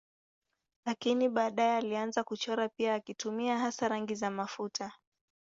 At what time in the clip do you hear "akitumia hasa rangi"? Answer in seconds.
2.93-4.15